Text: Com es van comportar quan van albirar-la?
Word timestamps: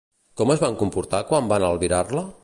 Com 0.41 0.53
es 0.53 0.63
van 0.63 0.77
comportar 0.79 1.21
quan 1.33 1.51
van 1.53 1.67
albirar-la? 1.69 2.25